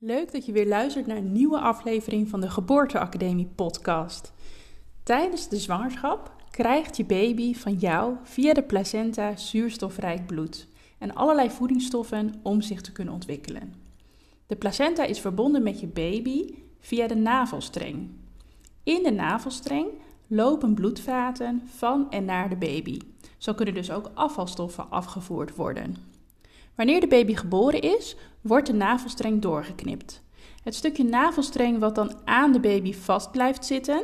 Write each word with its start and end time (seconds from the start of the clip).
Leuk 0.00 0.32
dat 0.32 0.46
je 0.46 0.52
weer 0.52 0.66
luistert 0.66 1.06
naar 1.06 1.16
een 1.16 1.32
nieuwe 1.32 1.58
aflevering 1.58 2.28
van 2.28 2.40
de 2.40 2.50
Geboorteacademie 2.50 3.46
podcast. 3.54 4.32
Tijdens 5.02 5.48
de 5.48 5.56
zwangerschap 5.56 6.32
krijgt 6.50 6.96
je 6.96 7.04
baby 7.04 7.54
van 7.54 7.74
jou 7.74 8.16
via 8.22 8.52
de 8.52 8.62
placenta 8.62 9.36
zuurstofrijk 9.36 10.26
bloed 10.26 10.68
en 10.98 11.14
allerlei 11.14 11.50
voedingsstoffen 11.50 12.34
om 12.42 12.60
zich 12.60 12.80
te 12.80 12.92
kunnen 12.92 13.14
ontwikkelen. 13.14 13.74
De 14.46 14.56
placenta 14.56 15.04
is 15.04 15.20
verbonden 15.20 15.62
met 15.62 15.80
je 15.80 15.86
baby 15.86 16.54
via 16.80 17.06
de 17.06 17.16
navelstreng. 17.16 18.10
In 18.82 19.02
de 19.02 19.12
navelstreng 19.12 19.88
lopen 20.26 20.74
bloedvaten 20.74 21.62
van 21.66 22.10
en 22.10 22.24
naar 22.24 22.48
de 22.48 22.56
baby. 22.56 22.98
Zo 23.38 23.54
kunnen 23.54 23.74
dus 23.74 23.90
ook 23.90 24.10
afvalstoffen 24.14 24.90
afgevoerd 24.90 25.54
worden. 25.54 25.96
Wanneer 26.78 27.00
de 27.00 27.08
baby 27.08 27.34
geboren 27.34 27.80
is, 27.80 28.16
wordt 28.48 28.66
de 28.66 28.72
navelstreng 28.72 29.42
doorgeknipt. 29.42 30.22
Het 30.62 30.74
stukje 30.74 31.04
navelstreng 31.04 31.78
wat 31.78 31.94
dan 31.94 32.12
aan 32.24 32.52
de 32.52 32.60
baby 32.60 32.94
vast 32.94 33.30
blijft 33.30 33.64
zitten, 33.64 34.02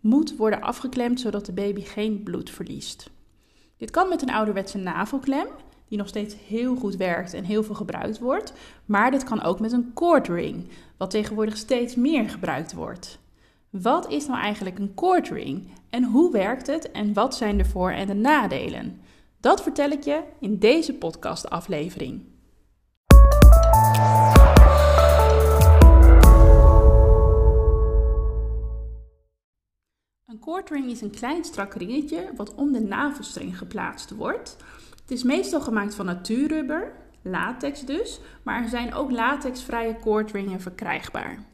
moet 0.00 0.36
worden 0.36 0.60
afgeklemd 0.60 1.20
zodat 1.20 1.46
de 1.46 1.52
baby 1.52 1.80
geen 1.80 2.22
bloed 2.22 2.50
verliest. 2.50 3.10
Dit 3.76 3.90
kan 3.90 4.08
met 4.08 4.22
een 4.22 4.30
ouderwetse 4.30 4.78
navelklem, 4.78 5.46
die 5.88 5.98
nog 5.98 6.08
steeds 6.08 6.34
heel 6.46 6.76
goed 6.76 6.96
werkt 6.96 7.34
en 7.34 7.44
heel 7.44 7.62
veel 7.62 7.74
gebruikt 7.74 8.18
wordt, 8.18 8.52
maar 8.84 9.10
dit 9.10 9.24
kan 9.24 9.42
ook 9.42 9.60
met 9.60 9.72
een 9.72 9.92
ring, 10.22 10.68
wat 10.96 11.10
tegenwoordig 11.10 11.56
steeds 11.56 11.94
meer 11.94 12.30
gebruikt 12.30 12.72
wordt. 12.72 13.18
Wat 13.70 14.10
is 14.10 14.26
nou 14.26 14.40
eigenlijk 14.40 14.78
een 14.78 14.94
ring 15.22 15.70
en 15.90 16.04
hoe 16.04 16.32
werkt 16.32 16.66
het 16.66 16.90
en 16.90 17.12
wat 17.12 17.34
zijn 17.34 17.58
de 17.58 17.64
voor- 17.64 17.90
en 17.90 18.06
de 18.06 18.14
nadelen? 18.14 19.00
Dat 19.40 19.62
vertel 19.62 19.90
ik 19.90 20.04
je 20.04 20.22
in 20.40 20.58
deze 20.58 20.94
podcastaflevering. 20.94 22.35
Een 30.26 30.62
ring 30.64 30.90
is 30.90 31.00
een 31.00 31.10
klein 31.10 31.44
strak 31.44 31.74
ringetje 31.74 32.30
wat 32.36 32.54
om 32.54 32.72
de 32.72 32.80
navelstreng 32.80 33.58
geplaatst 33.58 34.10
wordt. 34.10 34.56
Het 35.00 35.10
is 35.10 35.22
meestal 35.22 35.60
gemaakt 35.60 35.94
van 35.94 36.06
natuurrubber, 36.06 36.92
latex 37.22 37.84
dus, 37.84 38.20
maar 38.42 38.62
er 38.62 38.68
zijn 38.68 38.94
ook 38.94 39.10
latexvrije 39.10 39.96
koordringen 39.96 40.60
verkrijgbaar. 40.60 41.44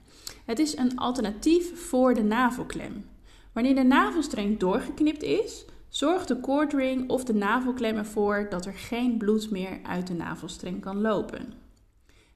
Het 0.44 0.58
is 0.58 0.76
een 0.76 0.98
alternatief 0.98 1.88
voor 1.88 2.14
de 2.14 2.22
navelklem. 2.22 3.04
Wanneer 3.52 3.74
de 3.74 3.82
navelstreng 3.82 4.58
doorgeknipt 4.58 5.22
is, 5.22 5.64
zorgt 5.88 6.28
de 6.28 6.40
koordring 6.40 7.10
of 7.10 7.24
de 7.24 7.34
navelklem 7.34 7.96
ervoor 7.96 8.46
dat 8.50 8.66
er 8.66 8.74
geen 8.74 9.18
bloed 9.18 9.50
meer 9.50 9.80
uit 9.82 10.06
de 10.06 10.14
navelstreng 10.14 10.80
kan 10.80 11.00
lopen. 11.00 11.52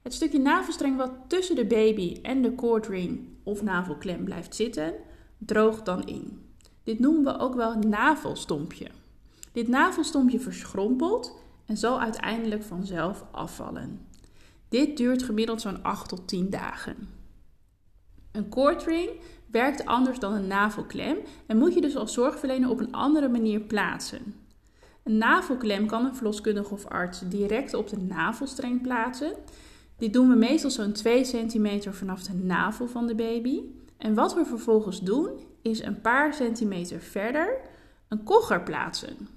Het 0.01 0.13
stukje 0.13 0.39
navelstreng 0.39 0.97
wat 0.97 1.11
tussen 1.27 1.55
de 1.55 1.65
baby 1.65 2.19
en 2.21 2.41
de 2.41 2.51
koordring 2.51 3.27
of 3.43 3.63
navelklem 3.63 4.23
blijft 4.23 4.55
zitten, 4.55 4.93
droogt 5.37 5.85
dan 5.85 6.03
in. 6.03 6.41
Dit 6.83 6.99
noemen 6.99 7.23
we 7.23 7.39
ook 7.39 7.55
wel 7.55 7.77
navelstompje. 7.79 8.87
Dit 9.51 9.67
navelstompje 9.67 10.39
verschrompelt 10.39 11.35
en 11.65 11.77
zal 11.77 12.01
uiteindelijk 12.01 12.63
vanzelf 12.63 13.25
afvallen. 13.31 14.07
Dit 14.69 14.97
duurt 14.97 15.23
gemiddeld 15.23 15.61
zo'n 15.61 15.83
8 15.83 16.09
tot 16.09 16.27
10 16.27 16.49
dagen. 16.49 17.09
Een 18.31 18.49
koordring 18.49 19.09
werkt 19.51 19.85
anders 19.85 20.19
dan 20.19 20.33
een 20.33 20.47
navelklem 20.47 21.17
en 21.47 21.57
moet 21.57 21.73
je 21.73 21.81
dus 21.81 21.95
als 21.95 22.13
zorgverlener 22.13 22.69
op 22.69 22.79
een 22.79 22.93
andere 22.93 23.29
manier 23.29 23.59
plaatsen. 23.59 24.35
Een 25.03 25.17
navelklem 25.17 25.87
kan 25.87 26.05
een 26.05 26.15
verloskundige 26.15 26.73
of 26.73 26.85
arts 26.85 27.19
direct 27.19 27.73
op 27.73 27.89
de 27.89 27.97
navelstreng 27.97 28.81
plaatsen. 28.81 29.33
Dit 29.97 30.13
doen 30.13 30.29
we 30.29 30.35
meestal 30.35 30.69
zo'n 30.69 30.91
2 30.91 31.25
centimeter 31.25 31.93
vanaf 31.93 32.23
de 32.23 32.33
navel 32.33 32.87
van 32.87 33.07
de 33.07 33.15
baby. 33.15 33.61
En 33.97 34.13
wat 34.13 34.33
we 34.33 34.45
vervolgens 34.45 35.01
doen, 35.01 35.29
is 35.61 35.81
een 35.81 36.01
paar 36.01 36.33
centimeter 36.33 36.99
verder 36.99 37.59
een 38.07 38.23
kogger 38.23 38.61
plaatsen. 38.61 39.27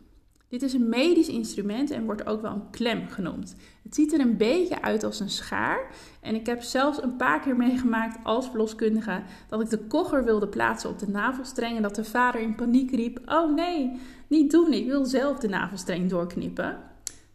Dit 0.49 0.63
is 0.63 0.73
een 0.73 0.89
medisch 0.89 1.29
instrument 1.29 1.91
en 1.91 2.05
wordt 2.05 2.27
ook 2.27 2.43
wel 2.43 2.53
een 2.53 2.71
klem 2.71 3.09
genoemd. 3.09 3.57
Het 3.83 3.95
ziet 3.95 4.13
er 4.13 4.21
een 4.21 4.37
beetje 4.37 4.83
uit 4.83 5.05
als 5.05 5.21
een 5.21 5.31
schaar. 5.31 5.91
En 6.21 6.35
ik 6.35 6.47
heb 6.47 6.63
zelfs 6.63 7.03
een 7.03 7.17
paar 7.17 7.41
keer 7.41 7.57
meegemaakt 7.57 8.19
als 8.25 8.49
verloskundige 8.49 9.23
dat 9.49 9.61
ik 9.61 9.71
de 9.71 9.79
kogger 9.79 10.25
wilde 10.25 10.49
plaatsen 10.49 10.91
op 10.91 10.99
de 10.99 11.09
navelstreng 11.09 11.77
en 11.77 11.83
dat 11.83 11.95
de 11.95 12.05
vader 12.05 12.41
in 12.41 12.55
paniek 12.55 12.91
riep: 12.91 13.21
Oh 13.27 13.55
nee, 13.55 14.01
niet 14.27 14.51
doen, 14.51 14.73
ik 14.73 14.87
wil 14.87 15.05
zelf 15.05 15.39
de 15.39 15.49
navelstreng 15.49 16.11
doorknippen. 16.11 16.79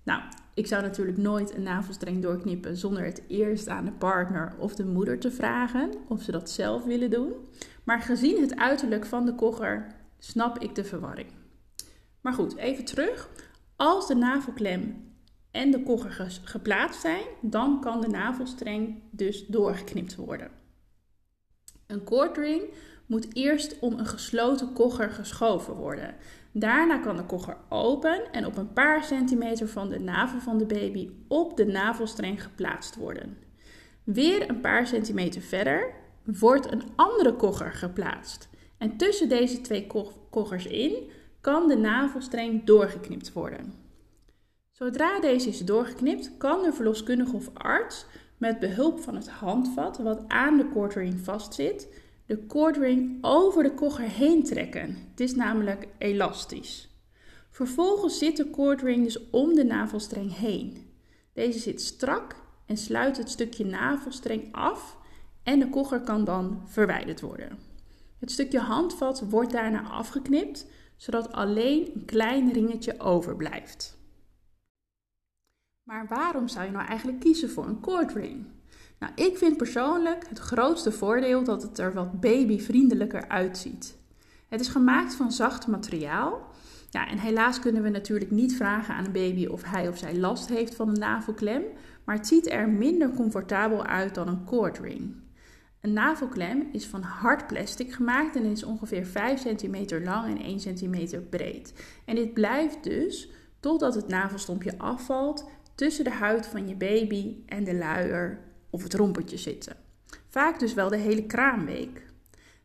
Nou, 0.04 0.22
ik 0.56 0.68
zou 0.68 0.82
natuurlijk 0.82 1.18
nooit 1.18 1.56
een 1.56 1.64
navelstreng 1.64 2.22
doorknippen 2.22 2.78
zonder 2.78 3.06
het 3.06 3.22
eerst 3.28 3.68
aan 3.68 3.86
de 3.86 3.92
partner 3.92 4.56
of 4.58 4.76
de 4.76 4.86
moeder 4.86 5.20
te 5.20 5.32
vragen 5.32 5.92
of 6.08 6.22
ze 6.22 6.32
dat 6.32 6.50
zelf 6.50 6.84
willen 6.84 7.10
doen. 7.10 7.34
Maar 7.84 8.02
gezien 8.02 8.42
het 8.42 8.56
uiterlijk 8.56 9.06
van 9.06 9.26
de 9.26 9.36
kogger 9.36 9.88
snap 10.20 10.60
ik 10.60 10.76
de 10.76 10.84
verwarring. 10.84 11.30
Maar 12.22 12.34
goed, 12.34 12.56
even 12.56 12.86
terug. 12.86 13.30
Als 13.76 14.08
de 14.08 14.16
navelklem 14.16 15.14
en 15.52 15.72
de 15.72 15.84
kogger 15.84 16.40
geplaatst 16.44 17.02
zijn, 17.02 17.24
dan 17.42 17.82
kan 17.82 18.02
de 18.02 18.08
navelstreng 18.08 19.02
dus 19.12 19.46
doorgeknipt 19.48 20.16
worden. 20.16 20.52
Een 21.88 22.04
koordring 22.04 22.64
moet 23.06 23.36
eerst 23.36 23.80
om 23.80 24.00
een 24.00 24.06
gesloten 24.06 24.74
kogger 24.74 25.10
geschoven 25.10 25.74
worden. 25.74 26.16
Daarna 26.58 26.98
kan 26.98 27.18
de 27.18 27.26
kogger 27.26 27.58
open 27.70 28.32
en 28.32 28.46
op 28.46 28.58
een 28.58 28.74
paar 28.74 29.04
centimeter 29.04 29.68
van 29.68 29.90
de 29.90 30.00
navel 30.00 30.40
van 30.40 30.58
de 30.58 30.66
baby 30.66 31.10
op 31.28 31.58
de 31.58 31.66
navelstreng 31.66 32.44
geplaatst 32.44 32.96
worden. 32.96 33.38
Weer 34.04 34.50
een 34.50 34.62
paar 34.62 34.88
centimeter 34.88 35.42
verder 35.42 35.94
wordt 36.24 36.72
een 36.72 36.84
andere 36.96 37.36
kogger 37.36 37.74
geplaatst. 37.74 38.50
En 38.78 38.98
tussen 38.98 39.30
deze 39.30 39.62
twee 39.62 39.88
koggers 40.30 40.66
in 40.66 41.10
kan 41.42 41.68
de 41.68 41.78
navelstreng 41.78 42.64
doorgeknipt 42.64 43.34
worden. 43.34 43.74
Zodra 44.72 45.20
deze 45.20 45.50
is 45.50 45.60
doorgeknipt, 45.60 46.38
kan 46.38 46.64
de 46.64 46.74
verloskundige 46.74 47.36
of 47.36 47.50
arts 47.54 48.06
met 48.38 48.60
behulp 48.60 49.00
van 49.00 49.16
het 49.16 49.30
handvat 49.30 49.98
wat 49.98 50.24
aan 50.28 50.58
de 50.58 50.70
koordring 50.70 51.20
vastzit, 51.20 52.04
de 52.26 52.46
koordring 52.46 53.18
over 53.22 53.64
de 53.64 53.74
kogger 53.74 54.10
heen 54.10 54.44
trekken. 54.44 54.98
Het 55.10 55.20
is 55.20 55.36
namelijk 55.36 55.88
elastisch. 55.98 56.90
Vervolgens 57.50 58.18
zit 58.18 58.38
de 58.38 58.50
koordring 58.50 59.04
dus 59.04 59.30
om 59.30 59.56
de 59.56 59.64
navelstreng 59.64 60.38
heen. 60.38 60.94
Deze 61.34 61.60
zit 61.60 61.82
strak 61.82 62.36
en 62.66 62.78
sluit 62.78 63.18
het 63.18 63.30
stukje 63.30 63.66
navelstreng 63.66 64.48
af 64.52 64.98
en 65.44 65.60
de 65.60 65.70
kogger 65.70 66.02
kan 66.02 66.24
dan 66.24 66.62
verwijderd 66.66 67.22
worden. 67.22 67.60
Het 68.20 68.32
stukje 68.32 68.60
handvat 68.60 69.30
wordt 69.30 69.52
daarna 69.52 69.90
afgeknipt, 69.90 70.66
zodat 70.96 71.32
alleen 71.32 71.92
een 71.94 72.06
klein 72.06 72.52
ringetje 72.52 73.00
overblijft. 73.00 73.98
Maar 75.84 76.08
waarom 76.08 76.48
zou 76.48 76.66
je 76.66 76.72
nou 76.72 76.88
eigenlijk 76.88 77.20
kiezen 77.20 77.50
voor 77.50 77.66
een 77.66 77.80
koordring? 77.80 78.46
Nou, 79.00 79.12
ik 79.16 79.38
vind 79.38 79.58
persoonlijk 79.58 80.28
het 80.30 80.40
grootste 80.40 80.92
voordeel 80.92 81.44
dat 81.44 81.62
het 81.62 81.80
er 81.80 81.94
wat 81.94 82.20
babyvriendelijker 82.20 83.28
uitziet. 83.28 83.98
Het 84.48 84.60
is 84.60 84.68
gemaakt 84.68 85.16
van 85.16 85.32
zacht 85.32 85.68
materiaal. 85.68 86.54
Ja, 86.90 87.08
en 87.10 87.18
helaas 87.18 87.60
kunnen 87.60 87.84
we 87.84 87.90
natuurlijk 87.90 88.32
niet 88.32 88.56
vragen 88.56 88.96
aan 88.96 89.06
een 89.06 89.12
baby 89.12 89.46
of 89.46 89.64
hij 89.64 89.88
of 89.88 89.98
zij 89.98 90.18
last 90.18 90.50
heeft 90.50 90.76
van 90.76 90.88
een 90.88 91.00
navelklem, 91.00 91.64
maar 92.04 92.16
het 92.16 92.28
ziet 92.28 92.52
er 92.52 92.70
minder 92.70 93.10
comfortabel 93.10 93.86
uit 93.86 94.16
dan 94.16 94.28
een 94.28 94.44
koordring. 94.44 95.16
Een 95.82 95.94
navelklem 95.94 96.68
is 96.72 96.86
van 96.86 97.02
hard 97.02 97.48
plastic 97.48 97.94
gemaakt 97.94 98.36
en 98.36 98.44
is 98.44 98.64
ongeveer 98.64 99.06
5 99.06 99.44
cm 99.44 100.04
lang 100.04 100.28
en 100.28 100.44
1 100.44 100.58
cm 100.58 101.20
breed. 101.30 101.74
En 102.06 102.16
dit 102.16 102.34
blijft 102.34 102.84
dus 102.84 103.30
totdat 103.60 103.96
het 103.96 104.08
navelstompje 104.08 104.78
afvalt 104.78 105.50
tussen 105.76 106.04
de 106.04 106.12
huid 106.12 106.48
van 106.48 106.68
je 106.68 106.76
baby 106.76 107.36
en 107.46 107.64
de 107.64 107.76
luier 107.76 108.40
of 108.76 108.84
het 108.84 108.94
rompertje 108.94 109.38
zitten. 109.38 109.76
Vaak 110.28 110.60
dus 110.60 110.74
wel 110.74 110.90
de 110.90 110.98
hele 110.98 111.26
kraamweek. 111.26 112.06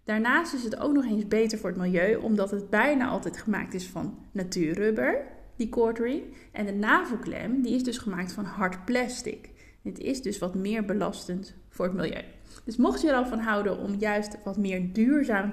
Daarnaast 0.04 0.54
is 0.54 0.62
het 0.62 0.78
ook 0.78 0.92
nog 0.92 1.04
eens 1.04 1.28
beter 1.28 1.58
voor 1.58 1.70
het 1.70 1.78
milieu 1.78 2.14
omdat 2.14 2.50
het 2.50 2.70
bijna 2.70 3.08
altijd 3.08 3.36
gemaakt 3.36 3.74
is 3.74 3.86
van 3.86 4.18
natuurrubber, 4.32 5.26
die 5.56 5.68
cordring. 5.68 6.22
En 6.52 6.66
de 6.66 6.72
navelklem 6.72 7.62
die 7.62 7.74
is 7.74 7.82
dus 7.82 7.98
gemaakt 7.98 8.32
van 8.32 8.44
hard 8.44 8.84
plastic. 8.84 9.50
Dit 9.82 9.98
is 9.98 10.22
dus 10.22 10.38
wat 10.38 10.54
meer 10.54 10.84
belastend 10.84 11.54
voor 11.68 11.84
het 11.84 11.94
milieu. 11.94 12.24
Dus 12.64 12.76
mocht 12.76 13.00
je 13.00 13.08
er 13.08 13.14
al 13.14 13.26
van 13.26 13.38
houden 13.38 13.78
om 13.78 13.94
juist 13.94 14.36
wat 14.44 14.56
meer 14.56 14.92
duurzame 14.92 15.52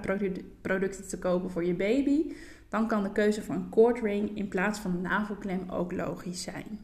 producten 0.62 1.08
te 1.08 1.20
kopen 1.20 1.52
voor 1.52 1.66
je 1.66 1.76
baby, 1.76 2.34
dan 2.70 2.88
kan 2.88 3.04
de 3.04 3.12
keuze 3.12 3.44
van 3.44 3.56
een 3.56 3.70
cord 3.70 4.00
ring 4.00 4.38
in 4.38 4.48
plaats 4.48 4.80
van 4.80 4.92
een 4.92 5.02
navelklem 5.02 5.70
ook 5.70 5.92
logisch 5.92 6.42
zijn. 6.42 6.80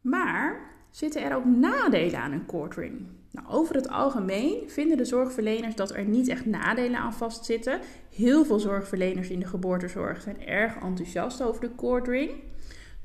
Maar 0.00 0.69
zitten 0.90 1.22
er 1.22 1.36
ook 1.36 1.44
nadelen 1.44 2.20
aan 2.20 2.32
een 2.32 2.46
cord 2.46 2.74
ring? 2.74 3.06
Nou, 3.30 3.48
over 3.48 3.74
het 3.74 3.88
algemeen 3.88 4.62
vinden 4.66 4.96
de 4.96 5.04
zorgverleners 5.04 5.74
dat 5.74 5.94
er 5.94 6.04
niet 6.04 6.28
echt 6.28 6.46
nadelen 6.46 7.00
aan 7.00 7.14
vastzitten. 7.14 7.80
Heel 8.14 8.44
veel 8.44 8.58
zorgverleners 8.58 9.28
in 9.28 9.40
de 9.40 9.46
geboortezorg 9.46 10.20
zijn 10.20 10.46
erg 10.46 10.76
enthousiast 10.82 11.42
over 11.42 11.60
de 11.60 11.74
cord 11.74 12.08
ring. 12.08 12.30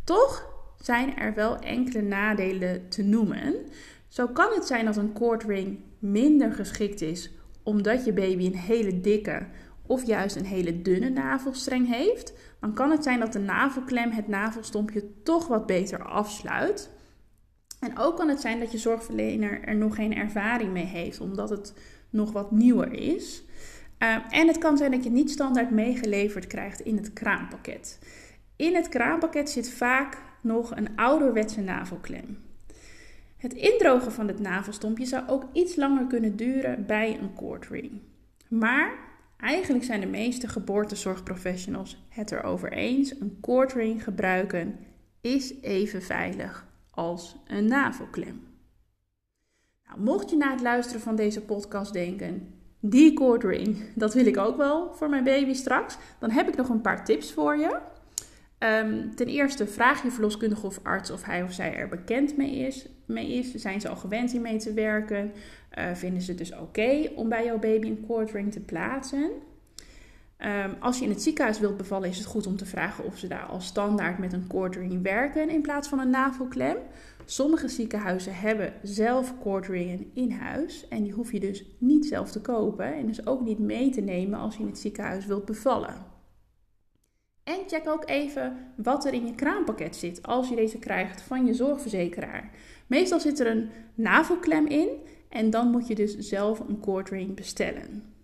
Toch 0.03 0.53
zijn 0.81 1.17
er 1.17 1.33
wel 1.33 1.59
enkele 1.59 2.01
nadelen 2.01 2.89
te 2.89 3.03
noemen. 3.03 3.55
Zo 4.07 4.27
kan 4.27 4.53
het 4.53 4.65
zijn 4.65 4.85
dat 4.85 4.97
een 4.97 5.39
ring 5.47 5.79
minder 5.99 6.53
geschikt 6.53 7.01
is 7.01 7.31
omdat 7.63 8.05
je 8.05 8.13
baby 8.13 8.45
een 8.45 8.55
hele 8.55 9.01
dikke 9.01 9.45
of 9.87 10.05
juist 10.05 10.35
een 10.35 10.45
hele 10.45 10.81
dunne 10.81 11.09
navelstreng 11.09 11.87
heeft. 11.87 12.33
Dan 12.59 12.73
kan 12.73 12.91
het 12.91 13.03
zijn 13.03 13.19
dat 13.19 13.33
de 13.33 13.39
navelklem 13.39 14.11
het 14.11 14.27
navelstompje 14.27 15.03
toch 15.23 15.47
wat 15.47 15.65
beter 15.65 16.03
afsluit. 16.03 16.89
En 17.85 17.97
ook 17.97 18.17
kan 18.17 18.29
het 18.29 18.41
zijn 18.41 18.59
dat 18.59 18.71
je 18.71 18.77
zorgverlener 18.77 19.61
er 19.63 19.75
nog 19.75 19.95
geen 19.95 20.15
ervaring 20.15 20.71
mee 20.71 20.85
heeft, 20.85 21.19
omdat 21.19 21.49
het 21.49 21.73
nog 22.09 22.31
wat 22.31 22.51
nieuwer 22.51 22.93
is. 22.93 23.43
Ehm, 23.97 24.19
en 24.29 24.47
het 24.47 24.57
kan 24.57 24.77
zijn 24.77 24.91
dat 24.91 25.03
je 25.03 25.09
niet 25.09 25.31
standaard 25.31 25.71
meegeleverd 25.71 26.47
krijgt 26.47 26.79
in 26.79 26.97
het 26.97 27.13
kraampakket. 27.13 27.99
In 28.55 28.75
het 28.75 28.89
kraampakket 28.89 29.49
zit 29.49 29.69
vaak 29.69 30.17
nog 30.41 30.75
een 30.75 30.95
ouderwetse 30.95 31.61
navelklem. 31.61 32.37
Het 33.37 33.53
indrogen 33.53 34.11
van 34.11 34.27
het 34.27 34.39
navelstompje 34.39 35.05
zou 35.05 35.27
ook 35.27 35.43
iets 35.53 35.75
langer 35.75 36.07
kunnen 36.07 36.35
duren 36.35 36.85
bij 36.85 37.17
een 37.19 37.33
cord 37.33 37.67
ring. 37.67 37.91
Maar 38.47 38.93
eigenlijk 39.37 39.83
zijn 39.83 39.99
de 39.99 40.07
meeste 40.07 40.47
geboortezorgprofessionals 40.47 42.05
het 42.09 42.31
erover 42.31 42.71
eens: 42.71 43.19
een 43.19 43.37
cord 43.41 43.73
ring 43.73 44.03
gebruiken 44.03 44.79
is 45.21 45.53
even 45.61 46.01
veilig 46.01 46.65
als 46.95 47.35
een 47.47 47.65
navelklem. 47.65 48.47
Nou, 49.87 49.99
mocht 49.99 50.29
je 50.29 50.35
na 50.35 50.51
het 50.51 50.61
luisteren 50.61 51.01
van 51.01 51.15
deze 51.15 51.41
podcast 51.41 51.93
denken: 51.93 52.53
die 52.79 53.13
cord 53.13 53.43
ring, 53.43 53.77
dat 53.95 54.13
wil 54.13 54.25
ik 54.25 54.37
ook 54.37 54.57
wel 54.57 54.93
voor 54.93 55.09
mijn 55.09 55.23
baby 55.23 55.53
straks, 55.53 55.97
dan 56.19 56.29
heb 56.29 56.47
ik 56.47 56.55
nog 56.55 56.69
een 56.69 56.81
paar 56.81 57.05
tips 57.05 57.33
voor 57.33 57.57
je. 57.57 57.79
Ehm, 58.57 59.09
ten 59.15 59.27
eerste 59.27 59.67
vraag 59.67 60.03
je 60.03 60.11
verloskundige 60.11 60.65
of 60.65 60.79
arts 60.83 61.11
of 61.11 61.23
hij 61.23 61.43
of 61.43 61.53
zij 61.53 61.75
er 61.75 61.87
bekend 61.87 62.37
mee 62.37 62.55
is. 62.55 62.87
Mee 63.05 63.33
is. 63.33 63.53
Zijn 63.53 63.81
ze 63.81 63.89
al 63.89 63.95
gewend 63.95 64.31
hiermee 64.31 64.57
te 64.57 64.73
werken? 64.73 65.31
Uh, 65.77 65.93
vinden 65.93 66.21
ze 66.21 66.29
het 66.29 66.37
dus 66.37 66.53
oké 66.53 67.09
om 67.15 67.29
bij 67.29 67.45
jouw 67.45 67.59
baby 67.59 67.87
een 67.87 68.05
cord 68.07 68.31
ring 68.31 68.51
te 68.51 68.59
plaatsen? 68.59 69.31
Ehm, 70.37 70.73
als 70.79 70.97
je 70.97 71.03
in 71.03 71.09
het 71.09 71.21
ziekenhuis 71.21 71.59
wilt 71.59 71.77
bevallen, 71.77 72.09
is 72.09 72.17
het 72.17 72.25
goed 72.25 72.47
om 72.47 72.57
te 72.57 72.65
vragen 72.65 73.05
of 73.05 73.17
ze 73.17 73.27
daar 73.27 73.45
al 73.45 73.61
standaard 73.61 74.17
met 74.17 74.33
een 74.33 74.47
cord 74.47 74.75
ring 74.75 75.01
werken 75.01 75.49
in 75.49 75.61
plaats 75.61 75.87
van 75.87 75.99
een 75.99 76.09
navelklem. 76.09 76.77
Sommige 77.25 77.67
ziekenhuizen 77.67 78.35
hebben 78.35 78.73
zelf 78.81 79.33
cordringen 79.39 80.11
in 80.13 80.31
huis 80.31 80.87
en 80.87 81.03
die 81.03 81.11
hoef 81.11 81.31
je 81.31 81.39
dus 81.39 81.65
niet 81.77 82.05
zelf 82.05 82.31
te 82.31 82.41
kopen 82.41 82.93
en 82.93 83.07
dus 83.07 83.27
ook 83.27 83.41
niet 83.41 83.59
mee 83.59 83.89
te 83.89 84.01
nemen 84.01 84.39
als 84.39 84.55
je 84.55 84.61
in 84.61 84.67
het 84.67 84.79
ziekenhuis 84.79 85.25
wilt 85.25 85.45
bevallen. 85.45 86.13
En 87.43 87.59
check 87.67 87.87
ook 87.87 88.09
even 88.09 88.57
wat 88.75 89.05
er 89.05 89.13
in 89.13 89.25
je 89.25 89.35
kraampakket 89.35 89.95
zit 89.95 90.23
als 90.23 90.49
je 90.49 90.55
deze 90.55 90.79
krijgt 90.79 91.21
van 91.21 91.45
je 91.45 91.53
zorgverzekeraar. 91.53 92.51
Meestal 92.87 93.19
zit 93.19 93.39
er 93.39 93.47
een 93.47 93.69
navelklem 93.95 94.67
in 94.67 94.89
en 95.29 95.49
dan 95.49 95.69
moet 95.69 95.87
je 95.87 95.95
dus 95.95 96.17
zelf 96.17 96.59
een 96.59 96.79
cordring 96.79 97.35
bestellen. 97.35 98.14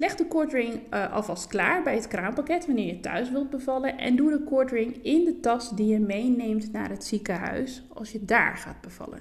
Leg 0.00 0.14
de 0.14 0.28
cordring 0.28 0.80
uh, 0.94 1.12
alvast 1.12 1.46
klaar 1.46 1.82
bij 1.82 1.94
het 1.94 2.08
kraampakket 2.08 2.66
wanneer 2.66 2.86
je 2.86 3.00
thuis 3.00 3.30
wilt 3.30 3.50
bevallen 3.50 3.98
en 3.98 4.16
doe 4.16 4.30
de 4.30 4.44
cordring 4.44 5.04
in 5.04 5.24
de 5.24 5.40
tas 5.40 5.70
die 5.70 5.86
je 5.86 5.98
meeneemt 5.98 6.72
naar 6.72 6.90
het 6.90 7.04
ziekenhuis 7.04 7.86
als 7.88 8.12
je 8.12 8.24
daar 8.24 8.56
gaat 8.56 8.80
bevallen. 8.80 9.20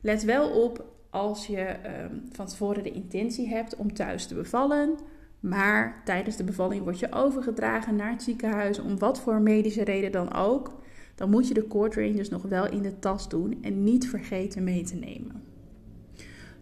Let 0.00 0.24
wel 0.24 0.62
op 0.64 0.84
als 1.10 1.46
je 1.46 1.56
uh, 1.56 1.90
van 2.32 2.46
tevoren 2.46 2.82
de 2.82 2.92
intentie 2.92 3.48
hebt 3.48 3.76
om 3.76 3.94
thuis 3.94 4.26
te 4.26 4.34
bevallen, 4.34 4.98
maar 5.40 6.02
tijdens 6.04 6.36
de 6.36 6.44
bevalling 6.44 6.82
word 6.82 6.98
je 6.98 7.12
overgedragen 7.12 7.96
naar 7.96 8.10
het 8.10 8.22
ziekenhuis 8.22 8.78
om 8.78 8.98
wat 8.98 9.20
voor 9.20 9.40
medische 9.40 9.84
reden 9.84 10.12
dan 10.12 10.34
ook. 10.34 10.80
Dan 11.14 11.30
moet 11.30 11.48
je 11.48 11.54
de 11.54 11.66
cordring 11.66 12.16
dus 12.16 12.28
nog 12.28 12.42
wel 12.42 12.70
in 12.70 12.82
de 12.82 12.98
tas 12.98 13.28
doen 13.28 13.58
en 13.62 13.84
niet 13.84 14.08
vergeten 14.08 14.64
mee 14.64 14.84
te 14.84 14.94
nemen. 14.94 15.49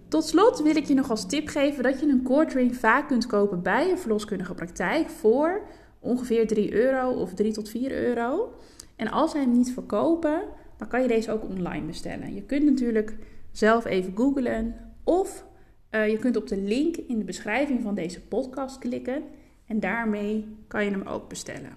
Tot 0.08 0.25
slot 0.25 0.62
wil 0.62 0.76
ik 0.76 0.84
je 0.84 0.94
nog 0.94 1.10
als 1.10 1.26
tip 1.26 1.49
geven 1.49 1.82
dat 1.82 2.00
je 2.00 2.06
een 2.06 2.22
cordring 2.22 2.76
vaak 2.76 3.08
kunt 3.08 3.26
kopen 3.26 3.62
bij 3.62 3.90
een 3.90 3.99
verloskundige 3.99 4.55
praktijk 4.55 5.08
voor 5.08 5.62
ongeveer 5.99 6.46
3 6.46 6.72
euro 6.72 7.10
of 7.10 7.34
3 7.34 7.52
tot 7.52 7.69
4 7.69 7.93
euro. 7.93 8.52
En 8.96 9.10
als 9.10 9.31
zij 9.31 9.40
hem 9.40 9.52
niet 9.52 9.72
verkopen, 9.72 10.43
dan 10.76 10.88
kan 10.88 11.02
je 11.02 11.08
deze 11.08 11.32
ook 11.32 11.44
online 11.44 11.87
bestellen. 11.87 12.34
Je 12.34 12.43
kunt 12.43 12.64
natuurlijk 12.64 13.16
zelf 13.52 13.84
even 13.84 14.16
googlen 14.16 14.75
of 15.05 15.44
uh, 15.90 16.08
je 16.08 16.19
kunt 16.19 16.37
op 16.37 16.46
de 16.46 16.56
link 16.56 16.96
in 16.96 17.19
de 17.19 17.25
beschrijving 17.25 17.82
van 17.82 17.94
deze 17.94 18.20
podcast 18.20 18.78
klikken 18.78 19.22
en 19.66 19.81
daarmee 19.81 20.56
kan 20.69 20.84
je 20.84 20.90
hem 20.90 21.06
ook 21.06 21.28
bestellen. 21.28 21.75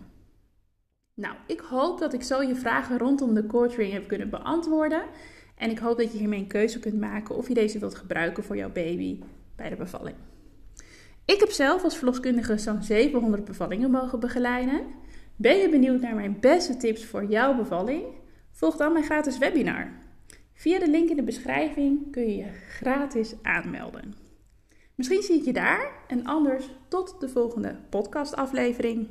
Nou, 1.13 1.35
ik 1.47 1.59
hoop 1.59 1.99
dat 1.99 2.13
ik 2.13 2.23
zo 2.23 2.41
je 2.41 2.55
vragen 2.55 2.97
rondom 2.97 3.33
de 3.33 3.45
coaching 3.45 3.91
heb 3.91 4.07
kunnen 4.07 4.29
beantwoorden. 4.29 5.03
En 5.61 5.69
ik 5.69 5.79
hoop 5.79 5.97
dat 5.97 6.11
je 6.11 6.17
hiermee 6.17 6.39
een 6.39 6.47
keuze 6.47 6.79
kunt 6.79 6.99
maken 6.99 7.35
of 7.35 7.47
je 7.47 7.53
deze 7.53 7.79
wilt 7.79 7.95
gebruiken 7.95 8.43
voor 8.43 8.57
jouw 8.57 8.71
baby 8.71 9.19
bij 9.55 9.69
de 9.69 9.75
bevalling. 9.75 10.15
Ik 11.25 11.39
heb 11.39 11.49
zelf 11.49 11.83
als 11.83 11.97
verloskundige 11.97 12.57
zo'n 12.57 12.83
700 12.83 13.45
bevallingen 13.45 13.91
mogen 13.91 14.19
begeleiden. 14.19 14.81
Ben 15.35 15.57
je 15.57 15.69
benieuwd 15.69 16.01
naar 16.01 16.15
mijn 16.15 16.37
beste 16.39 16.77
tips 16.77 17.05
voor 17.05 17.25
jouw 17.25 17.55
bevalling? 17.55 18.03
Volg 18.51 18.75
dan 18.75 18.93
mijn 18.93 19.05
gratis 19.05 19.37
webinar. 19.37 19.91
Via 20.53 20.79
de 20.79 20.89
link 20.89 21.09
in 21.09 21.15
de 21.15 21.23
beschrijving 21.23 22.11
kun 22.11 22.23
je 22.23 22.35
je 22.35 22.51
gratis 22.67 23.35
aanmelden. 23.41 24.13
Misschien 24.95 25.21
zie 25.21 25.35
ik 25.35 25.45
je 25.45 25.53
daar 25.53 25.91
en 26.07 26.25
anders 26.25 26.69
tot 26.87 27.15
de 27.19 27.29
volgende 27.29 27.75
podcastaflevering. 27.89 29.07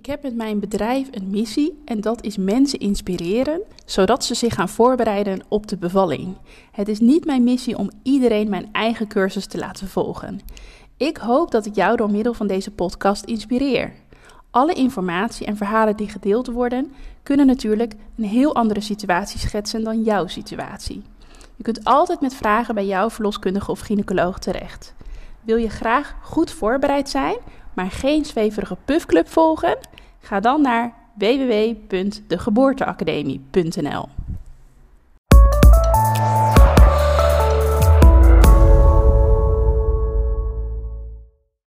Ik 0.00 0.06
heb 0.06 0.22
met 0.22 0.34
mijn 0.34 0.60
bedrijf 0.60 1.08
een 1.10 1.30
missie 1.30 1.80
en 1.84 2.00
dat 2.00 2.24
is 2.24 2.36
mensen 2.36 2.78
inspireren, 2.78 3.60
zodat 3.84 4.24
ze 4.24 4.34
zich 4.34 4.54
gaan 4.54 4.68
voorbereiden 4.68 5.42
op 5.48 5.66
de 5.66 5.76
bevalling. 5.76 6.36
Het 6.72 6.88
is 6.88 7.00
niet 7.00 7.24
mijn 7.24 7.44
missie 7.44 7.78
om 7.78 7.90
iedereen 8.02 8.48
mijn 8.48 8.68
eigen 8.72 9.08
cursus 9.08 9.46
te 9.46 9.58
laten 9.58 9.88
volgen. 9.88 10.40
Ik 10.96 11.16
hoop 11.16 11.50
dat 11.50 11.66
ik 11.66 11.74
jou 11.74 11.96
door 11.96 12.10
middel 12.10 12.34
van 12.34 12.46
deze 12.46 12.70
podcast 12.70 13.24
inspireer. 13.24 13.92
Alle 14.50 14.72
informatie 14.72 15.46
en 15.46 15.56
verhalen 15.56 15.96
die 15.96 16.08
gedeeld 16.08 16.46
worden, 16.46 16.92
kunnen 17.22 17.46
natuurlijk 17.46 17.94
een 18.16 18.24
heel 18.24 18.54
andere 18.54 18.80
situatie 18.80 19.40
schetsen 19.40 19.84
dan 19.84 20.02
jouw 20.02 20.26
situatie. 20.26 21.02
Je 21.56 21.62
kunt 21.62 21.84
altijd 21.84 22.20
met 22.20 22.34
vragen 22.34 22.74
bij 22.74 22.86
jouw 22.86 23.10
verloskundige 23.10 23.70
of 23.70 23.80
gynaecoloog 23.80 24.38
terecht. 24.38 24.94
Wil 25.42 25.56
je 25.56 25.68
graag 25.68 26.16
goed 26.22 26.50
voorbereid 26.50 27.08
zijn, 27.08 27.36
maar 27.74 27.90
geen 27.90 28.24
zweverige 28.24 28.76
puffclub 28.84 29.28
volgen? 29.28 29.78
Ga 30.20 30.40
dan 30.40 30.62
naar 30.62 30.94
www.degeboorteacademie.nl. 31.14 34.08